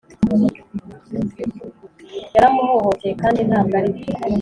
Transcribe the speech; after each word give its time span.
yaramuhohoteye 2.33 3.13
kndi 3.21 3.41
ntabwo 3.49 3.73
aribyo 3.79 4.09